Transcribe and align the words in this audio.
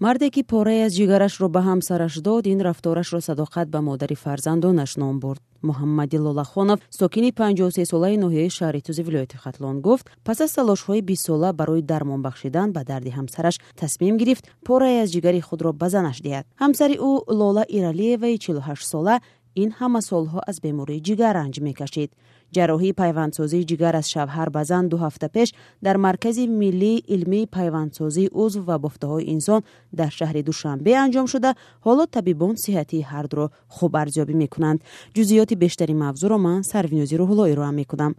марде 0.00 0.30
ки 0.30 0.42
пораи 0.42 0.80
аз 0.86 0.92
ҷигарашро 0.98 1.48
ба 1.48 1.60
ҳамсараш 1.68 2.14
дод 2.26 2.46
ин 2.46 2.60
рафторашро 2.60 3.20
садоқат 3.28 3.66
ба 3.74 3.80
модари 3.80 4.14
фарзандонаш 4.24 4.96
ном 4.96 5.20
бурд. 5.20 5.42
Муҳаммади 5.68 6.18
лолахонов 6.18 6.78
сокини 6.90 7.30
53солаи 7.32 8.16
ноҳияи 8.24 8.50
шаҳри 8.58 8.80
тузи 8.86 9.02
вилояти 9.02 9.36
хатлон 9.36 9.76
гуфт 9.86 10.06
пас 10.26 10.38
аз 10.40 10.52
талошҳои 10.56 11.00
бистсола 11.08 11.52
барои 11.52 11.82
дармон 11.82 12.20
бахшидан 12.22 12.68
ба 12.72 12.84
дарди 12.90 13.10
ҳамсараш 13.18 13.56
тасмим 13.80 14.16
гирифт 14.20 14.44
пораи 14.66 15.00
аз 15.02 15.08
ҷигари 15.14 15.40
худро 15.48 15.70
ба 15.72 15.88
занаш 15.94 16.18
диҳад. 16.26 16.44
Ҳамсари 16.62 16.96
ӯ 17.08 17.12
лола 17.40 17.64
иралиеваи 17.76 18.36
48сола 18.44 19.16
ин 19.62 19.70
ҳама 19.78 20.00
солҳо 20.10 20.40
аз 20.50 20.56
бемории 20.64 21.04
ҷигар 21.06 21.32
ранҷ 21.40 21.54
мекашид 21.68 22.10
ҷарроҳии 22.56 22.98
пайвандсозии 23.02 23.66
ҷигар 23.70 23.94
аз 24.00 24.06
шавҳар 24.14 24.48
ба 24.56 24.62
зан 24.70 24.84
ду 24.90 24.96
ҳафта 25.04 25.28
пеш 25.36 25.48
дар 25.86 25.96
маркази 26.06 26.44
миллии 26.62 27.02
илмии 27.14 27.46
пайвандсозии 27.56 28.32
узв 28.44 28.62
ва 28.68 28.76
бофтаҳои 28.84 29.28
инсон 29.34 29.60
дар 29.98 30.10
шаҳри 30.18 30.42
душанбе 30.48 30.92
анҷом 31.04 31.26
шуда. 31.32 31.50
Ҳоло 31.86 32.04
табибон 32.16 32.54
сиҳатии 32.64 33.06
ҳардуро 33.10 33.46
хуб 33.76 33.92
арзёбӣ 34.02 34.34
мекунанд. 34.42 34.78
Ҷузъиёти 35.16 35.54
бештари 35.64 35.94
мавзӯъро 36.04 36.38
ман 36.46 36.60
сарвинӯзи 36.72 37.14
рӯҳулло 37.20 37.44
ироа 37.52 37.72
мекунам. 37.80 38.12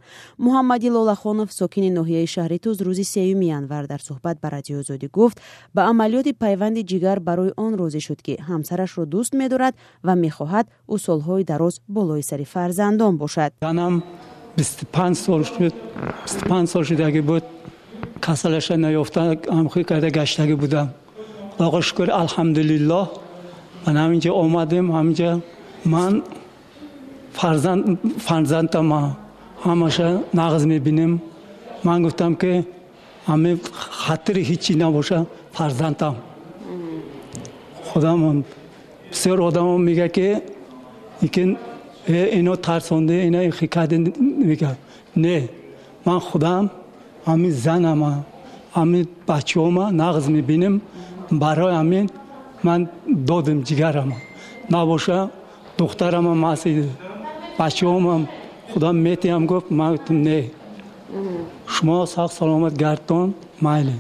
Муҳаммади 0.45 0.89
лолахонов 0.95 1.49
сокини 1.59 1.89
ноҳияи 1.97 2.27
шаҳри 2.35 2.58
туз 2.66 2.77
рӯзи 2.88 3.05
сеюми 3.13 3.47
январ 3.59 3.83
дар 3.91 4.02
суҳбат 4.08 4.38
ба 4.44 4.47
радиои 4.55 4.80
озодӣ 4.83 5.08
гуфт. 5.17 5.38
Ба 5.75 5.81
амалиёти 5.91 6.31
пайванди 6.44 6.81
ҷигар 6.91 7.17
барои 7.27 7.52
он 7.66 7.72
розӣ 7.81 7.99
шуд 8.08 8.19
ки 8.25 8.33
ҳамсарашро 8.49 9.03
дӯст 9.13 9.31
медорад 9.41 9.73
ва 10.08 10.13
мехоҳад 10.25 10.66
ӯ 10.94 10.95
солҳои 11.08 11.44
дароз 11.52 11.75
болои 11.95 12.23
сари 12.30 12.45
фарзандон 12.53 13.13
бошад 13.23 13.52
бисту 14.57 14.85
панҷ 14.95 15.16
сол 15.25 15.41
шуд 15.43 15.75
бисту 16.23 16.43
панҷ 16.49 16.67
сол 16.73 16.84
шудагӣ 16.89 17.21
буд 17.29 17.45
касалаша 18.25 18.75
наёфта 18.85 19.21
амхӣ 19.57 19.81
карда 19.89 20.09
гаштагӣ 20.17 20.55
будам 20.63 20.88
худоға 21.53 21.80
шукр 21.88 22.07
алҳамдулиллоҳ 22.21 23.07
ман 23.85 23.95
ҳаминҷа 24.03 24.31
омадем 24.43 24.85
ҳаминҷа 24.97 25.31
ман 25.94 26.13
фарзандама 28.28 29.02
ҳамаша 29.66 30.09
нағз 30.39 30.63
мебинем 30.72 31.11
ман 31.88 31.97
гуфтам 32.05 32.33
ки 32.41 32.52
ҳами 33.30 33.52
хатири 34.03 34.41
ҳичи 34.50 34.73
набоша 34.83 35.19
фарзандам 35.58 36.16
худам 37.89 38.19
бисёр 39.11 39.38
одамо 39.47 39.73
мега 39.88 40.08
ки 40.16 40.28
ино 42.08 42.55
тарсонда 42.55 43.13
ино 43.27 43.52
хикади 43.52 43.97
мега 44.50 44.75
не 45.16 45.50
ман 46.05 46.19
худам 46.19 46.69
ҳамин 47.25 47.52
занама 47.52 48.23
ҳамин 48.73 49.08
бачаома 49.27 49.86
нағз 49.91 50.30
мебинем. 50.30 50.81
Барои 51.31 51.73
ҳамин 51.73 52.09
ман 52.63 52.88
додем 53.08 53.59
ҷигарама 53.67 54.16
набоша 54.69 55.30
духтарама 55.78 56.33
маси 56.35 56.89
бачаомам 57.59 58.28
худам 58.73 58.95
метиҳам 59.08 59.45
гуфт 59.45 59.72
ман 59.72 59.95
гуфтам 59.95 60.17
не. 60.28 60.52
Шумо 61.73 62.05
сах 62.05 62.31
саломат 62.31 62.73
гардон 62.83 63.33
майле 63.61 63.95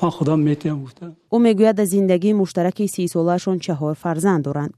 ман 0.00 0.10
худам 0.10 0.40
метиҳам 0.48 0.78
гуфтам 0.84 1.10
ӯ 1.34 1.36
мегӯяд 1.46 1.78
аз 1.82 1.88
зиндагии 1.88 2.32
муштараки 2.40 2.84
сисолаашон 2.94 3.58
чаҳор 3.64 3.94
фарзанд 4.02 4.44
доранд. 4.44 4.74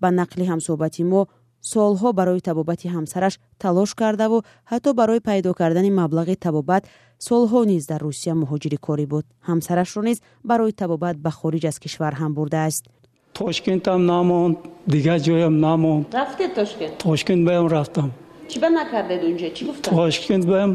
Ба 0.00 0.08
нақли 0.20 0.44
ҳамсоҳбати 0.50 1.02
мо 1.12 1.20
солҳо 1.62 2.12
барои 2.12 2.40
табобати 2.40 2.88
ҳамсараш 2.96 3.34
талош 3.58 3.90
кардаву 4.00 4.38
ҳатто 4.70 4.90
барои 5.00 5.20
пайдо 5.20 5.50
кардани 5.60 5.90
маблағи 6.00 6.36
табобат 6.46 6.82
солҳо 7.28 7.60
низ 7.72 7.86
дар 7.90 8.00
русия 8.08 8.34
муҳоҷири 8.42 8.78
корӣ 8.86 9.06
буд. 9.12 9.24
Ҳамсарашро 9.48 10.02
низ 10.08 10.18
барои 10.50 10.72
табобат 10.72 11.16
ба 11.24 11.30
хориҷ 11.30 11.64
аз 11.70 11.76
кишвар 11.84 12.14
ҳам 12.20 12.32
бурдааст 12.38 12.84
тошкентам 13.40 14.00
намонд 14.06 14.56
дигар 14.86 15.18
ҷоям 15.26 15.54
намонд. 15.66 16.04
Рафтед 16.14 16.54
тошкент? 16.54 16.98
Тошкент 16.98 17.42
баям 17.48 17.66
рафтам. 17.74 18.10
Чӣ 18.50 18.58
ба 18.62 18.68
накардед 18.78 19.22
унҷа 19.28 19.48
чӣ 19.56 19.62
гуфтад 19.66 19.90
тошкент 19.94 20.44
баям 20.52 20.72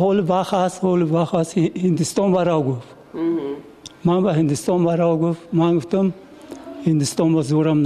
ҳоли 0.00 0.22
вақт 0.32 0.54
аст 0.64 0.76
ҳоли 0.84 1.04
вақт 1.16 1.34
аст. 1.40 1.52
Ҳиндистон 1.84 2.28
барав 2.36 2.60
гуфт. 2.68 2.88
Ман 4.08 4.20
ба 4.24 4.30
ҳиндистон 4.38 4.80
барав 4.88 5.12
гуфт. 5.22 5.42
Ман 5.60 5.72
гуфтам 5.78 6.06
ҳиндистон 6.86 7.28
ба 7.36 7.42
зӯрам 7.50 7.78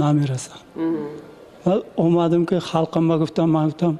اومدم 1.95 2.45
که 2.45 2.59
خلقم 2.59 3.03
ما 3.03 3.19
گفتم 3.19 3.45
من 3.45 3.67
گفتم 3.67 3.99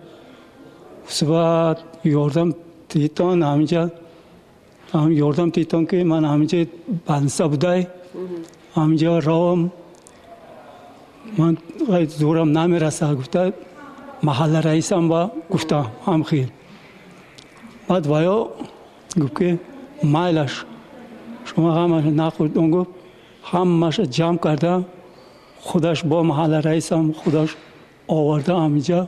سبات 1.07 1.77
یوردم 2.03 2.55
تیتون 2.89 3.43
همینجا 3.43 3.91
هم 4.93 5.11
یوردم 5.11 5.49
تیتون 5.49 5.85
که 5.85 6.03
من 6.03 6.25
همینجا 6.25 6.65
بنسا 7.05 7.47
بودای 7.47 7.87
همینجا 8.75 9.19
رام، 9.19 9.71
من 11.37 11.57
زورم 12.07 12.57
نمی‌رسه 12.57 13.15
گفته 13.15 13.53
محل 14.23 14.55
رئیسم 14.55 15.07
با 15.07 15.31
گفتم 15.49 15.85
هم 16.05 16.23
خیر 16.23 16.47
بعد 17.87 18.07
ویا 18.07 18.49
گفت 19.21 19.39
که 19.39 19.59
مایلش 20.03 20.65
شما 21.45 21.71
همه 21.71 22.11
نخورد 22.11 22.57
اون 22.57 22.71
گفت 22.71 22.89
همه 23.43 23.91
جمع 23.91 24.37
کردم 24.37 24.85
худаш 25.67 25.99
бо 26.09 26.17
маҳалла 26.29 26.59
раисам 26.69 27.05
худаш 27.21 27.49
оварда 28.17 28.53
ҳаминҷа 28.63 28.99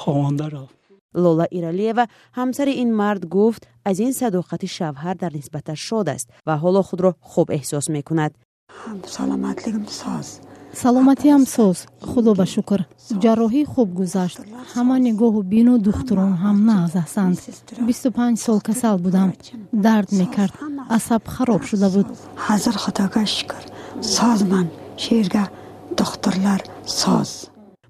ховонда 0.00 0.46
рафт. 0.54 0.76
Лола 1.22 1.46
иралиева 1.58 2.04
ҳамсари 2.38 2.72
ин 2.82 2.90
мард 3.00 3.22
гуфт 3.36 3.62
аз 3.88 3.96
ин 4.06 4.12
садоқати 4.20 4.68
шавҳар 4.76 5.16
дар 5.22 5.32
нисбаташ 5.38 5.78
шод 5.88 6.06
аст 6.16 6.26
ва 6.46 6.54
ҳоло 6.62 6.82
худро 6.88 7.10
хуб 7.30 7.48
эҳсос 7.58 7.86
мекунад. 7.96 8.32
Соз 10.02 10.28
саломатиам 10.82 11.42
соз 11.56 11.78
худо 12.10 12.30
ба 12.40 12.46
шукр. 12.54 12.80
Ҷарроҳӣ 13.22 13.62
хуб 13.72 13.88
гузашт. 14.00 14.38
Ҳама 14.74 14.96
нигоҳу 15.08 15.40
бину 15.54 15.74
духтурон 15.86 16.32
ҳам 16.42 16.58
нағз 16.70 16.92
ҳастанд 17.02 17.36
бисту 17.88 18.08
панҷ 18.18 18.36
сол 18.46 18.58
касал 18.68 18.96
будам. 19.06 19.30
Дард 19.86 20.10
мекард. 20.20 20.54
Асаб 20.96 21.22
хароб 21.34 21.62
шуда 21.70 21.88
буд. 21.94 22.06
Ҳазир 22.46 22.76
худога 22.84 23.22
шукр 23.36 23.62
созман 24.16 24.66
шерга 25.04 25.44
духтурлар 25.98 26.60
соз. 27.00 27.30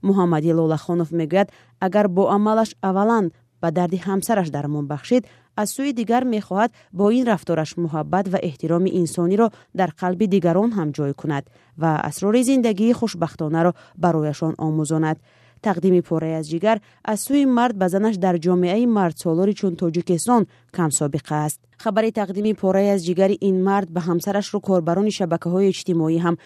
Муҳаммади 0.08 0.52
лолахонов 0.58 1.10
мегӯяд 1.20 1.48
агар 1.86 2.06
бо 2.16 2.22
амалаш 2.36 2.70
аввалан 2.88 3.26
ба 3.62 3.68
дарди 3.78 3.98
ҳамсараш 4.08 4.48
дармон 4.56 4.86
бахшид 4.92 5.22
аз 5.60 5.68
сӯи 5.76 5.92
дигар 6.00 6.22
мехоҳад 6.34 6.70
бо 6.98 7.04
ин 7.18 7.24
рафтораш 7.32 7.70
муҳаббат 7.84 8.26
ва 8.32 8.38
эҳтироми 8.48 8.90
инсониро 9.00 9.46
дар 9.78 9.90
қалби 10.00 10.26
дигарон 10.34 10.70
ҳам 10.78 10.88
ҷой 10.96 11.12
кунад 11.20 11.44
ва 11.82 11.90
асрори 12.08 12.42
зиндагии 12.50 12.96
хушбахтонаро 13.00 13.72
барояшон 14.02 14.54
омӯзонад. 14.66 15.18
Тақдими 15.66 16.02
пораи 16.08 16.34
аз 16.40 16.46
ҷигар 16.52 16.78
аз 17.12 17.18
сӯи 17.26 17.44
мард 17.58 17.74
ба 17.80 17.86
занаш 17.94 18.16
дар 18.24 18.36
ҷомеаи 18.44 18.86
мардсолори 18.96 19.54
чун 19.60 19.72
тоҷикистон 19.80 20.42
камсобиқа 20.76 21.36
аст. 21.46 21.60
Хабари 21.82 22.10
тақдими 22.20 22.52
пораи 22.62 22.88
аз 22.94 23.00
ҷигари 23.08 23.36
ин 23.48 23.56
мард 23.68 23.88
ба 23.94 24.00
ҳамсарашро 24.08 24.58
корбарони 24.68 25.16
шабакаҳои 25.18 25.70
иҷтимоӣ 25.72 26.18
ҳам 26.24 26.36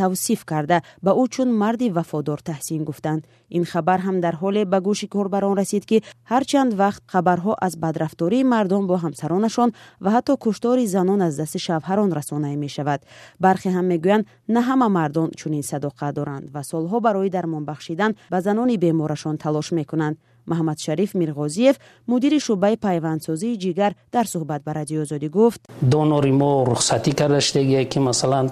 тавсиф 0.00 0.40
карда. 0.50 0.78
Ба 1.04 1.10
ӯ 1.22 1.24
чун 1.34 1.48
марди 1.62 1.88
вафодор 1.96 2.40
таҳсин 2.48 2.82
гуфтанд. 2.88 3.22
Ин 3.56 3.64
хабар 3.72 4.00
ҳам 4.06 4.16
дар 4.24 4.34
ҳоле 4.42 4.62
ба 4.72 4.78
гӯши 4.86 5.06
корбарон 5.14 5.54
расид 5.60 5.84
ки 5.90 5.96
ҳарчанд 6.30 6.72
вақт 6.82 7.02
хабарҳо 7.12 7.52
аз 7.66 7.74
бадрафтории 7.84 8.48
мардон 8.54 8.84
бо 8.90 8.96
ҳамсаронашон 9.04 9.70
ва 10.04 10.10
ҳатто 10.14 10.32
куштори 10.44 10.86
занон 10.96 11.20
аз 11.26 11.34
дасти 11.40 11.58
шавҳарон 11.66 12.10
расонае 12.18 12.56
мешавад. 12.64 13.00
Бархе 13.44 13.70
ҳам 13.76 13.86
мегӯянд 13.92 14.24
на 14.54 14.60
ҳама 14.68 14.88
мардон 14.98 15.28
чунин 15.38 15.64
садоқат 15.70 16.12
доранд 16.18 16.46
ва 16.54 16.62
солҳо 16.70 16.98
барои 17.06 17.30
дармон 17.36 17.64
бахшидан 17.70 18.12
ба 18.32 18.38
занони 18.46 18.76
беморашон 18.84 19.36
талош 19.44 19.68
мекунанд 19.78 20.16
محمد 20.48 20.78
شریف 20.78 21.14
میرغازیف 21.14 21.76
مدیر 22.08 22.38
شعبه 22.38 22.76
پیوندسازی 22.76 23.56
جیگر 23.56 23.92
در 24.12 24.24
صحبت 24.24 24.64
به 24.64 24.72
رادیو 24.72 25.00
آزادی 25.00 25.28
گفت. 25.28 25.60
دونور 25.90 26.30
ما 26.30 26.62
رخصتی 26.62 27.12
کرده 27.12 27.38
دیگه 27.38 27.84
که 27.84 28.00
مثلا 28.00 28.48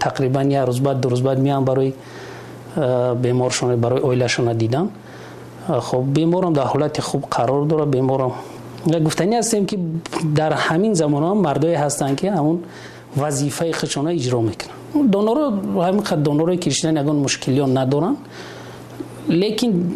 تقریبا 0.00 0.42
یه 0.42 0.64
روز 0.64 0.80
بعد 0.80 1.00
دو 1.00 1.08
روز 1.08 1.22
بعد 1.22 1.38
میان 1.38 1.64
برای 1.64 1.92
بیمارشون 3.22 3.80
برای 3.80 4.00
اویلشون 4.00 4.52
دیدم 4.52 4.88
خب 5.80 6.04
بیمارم 6.14 6.52
در 6.52 6.62
حالت 6.62 7.00
خوب 7.00 7.24
قرار 7.30 7.66
داره. 7.66 7.84
بیمارم 7.84 8.32
گفتنی 9.06 9.36
هستیم 9.36 9.66
که 9.66 9.78
در 10.34 10.52
همین 10.52 10.94
زمان 10.94 11.22
هم 11.22 11.38
مردای 11.38 11.74
هستن 11.74 12.14
که 12.14 12.32
همون 12.32 12.62
وظیفه 13.16 13.72
خشونه 13.72 14.10
اجرا 14.10 14.40
می‌کنن. 14.40 15.06
دونور 15.06 15.38
همینقدر 15.88 16.16
دونور 16.16 16.56
کشیدن 16.56 16.96
یگان 16.96 17.16
مشکلی 17.16 17.66
ندارن. 17.66 18.16
لیکن 19.28 19.92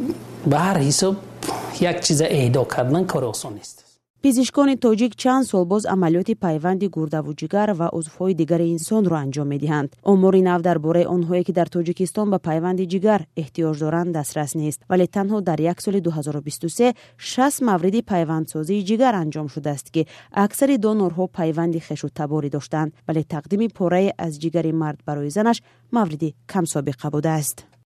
به 0.47 0.59
هر 0.59 0.79
حساب 0.79 1.17
як 1.81 1.97
чиза 2.05 2.27
эҳдо 2.41 2.63
кардан 2.75 3.05
кори 3.07 3.27
осон 3.35 3.55
нест. 3.55 3.85
Пизишкони 4.25 4.77
тоҷик 4.85 5.13
чанд 5.23 5.45
сол 5.51 5.65
боз 5.73 5.83
амалиёти 5.95 6.35
пайванди 6.45 6.87
гурдаву 6.97 7.33
ҷигар 7.41 7.69
ва 7.81 7.89
узвҳои 7.99 8.35
дигари 8.41 8.67
инсонро 8.77 9.17
анҷом 9.25 9.49
медиҳанд. 9.55 9.91
Омори 10.13 10.43
нав 10.49 10.61
дар 10.69 10.79
бораи 10.87 11.11
онҳое 11.17 11.43
ки 11.47 11.53
дар 11.59 11.69
тоҷикистон 11.77 12.27
ба 12.31 12.39
пайванди 12.49 12.85
ҷигар 12.93 13.21
эҳтиёҷ 13.43 13.77
доранд 13.85 14.11
дастрас 14.19 14.53
нест. 14.63 14.81
Вале 14.91 15.07
танҳо 15.17 15.39
дар 15.49 15.59
як 15.73 15.79
соли 15.85 16.01
2023 16.01 16.95
шаст 17.31 17.59
мавриди 17.69 18.01
пайвандсозии 18.13 18.85
ҷигар 18.89 19.15
анҷом 19.23 19.49
шудааст 19.55 19.87
ки 19.95 20.07
аксари 20.45 20.77
донорҳо 20.87 21.25
пайванди 21.39 21.81
хешу 21.87 22.09
таборӣ 22.19 22.49
доштанд 22.57 22.91
вале 23.09 23.23
тақдими 23.35 23.69
порае 23.79 24.11
аз 24.27 24.33
ҷигари 24.43 24.73
мард 24.83 24.99
барои 25.09 25.31
занаш 25.37 25.59
мавриди 25.97 26.35
камсобиқа 26.53 27.09
будааст 27.17 27.74